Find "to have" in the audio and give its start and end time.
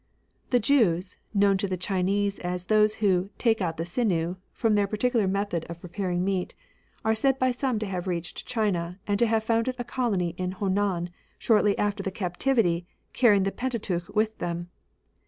7.77-8.07, 9.19-9.43